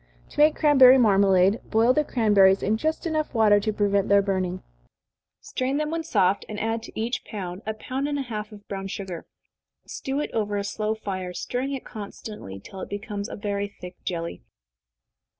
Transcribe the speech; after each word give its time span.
To 0.29 0.39
make 0.39 0.55
cranberry 0.55 0.97
marmalade, 0.97 1.61
boil 1.69 1.93
the 1.93 2.03
cranberries 2.03 2.63
in 2.63 2.75
just 2.75 3.05
water 3.05 3.09
enough 3.55 3.63
to 3.65 3.71
prevent 3.71 4.09
their 4.09 4.23
burning. 4.23 4.63
Strain 5.41 5.77
them 5.77 5.91
when 5.91 6.01
soft, 6.03 6.43
and 6.49 6.59
add 6.59 6.81
to 6.81 6.99
each 6.99 7.23
pound 7.23 7.61
a 7.67 7.75
pound 7.75 8.07
and 8.07 8.17
a 8.17 8.23
half 8.23 8.51
of 8.51 8.67
brown 8.67 8.87
sugar. 8.87 9.27
Stew 9.85 10.19
it 10.19 10.31
over 10.33 10.57
a 10.57 10.63
slow 10.63 10.95
fire, 10.95 11.33
stirring 11.35 11.73
it 11.73 11.85
constantly, 11.85 12.59
till 12.59 12.81
it 12.81 12.89
becomes 12.89 13.29
very 13.31 13.67
thick 13.79 13.93
jelly. 14.03 14.41